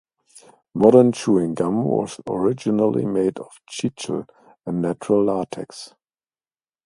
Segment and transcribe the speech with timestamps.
[0.73, 4.25] Modern chewing gum was originally made of chicle,
[4.65, 5.93] a natural latex.